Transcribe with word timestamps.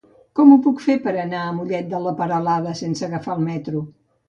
Com 0.37 0.53
ho 0.53 0.55
puc 0.67 0.79
fer 0.85 0.95
per 1.03 1.13
anar 1.25 1.43
a 1.43 1.51
Mollet 1.59 1.93
de 1.93 2.15
Peralada 2.23 2.75
sense 2.83 3.09
agafar 3.11 3.39
el 3.39 3.47
metro? 3.53 3.87